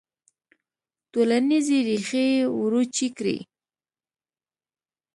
[1.11, 2.27] ټولنیزې ریښې
[2.59, 3.37] وروچې کړي.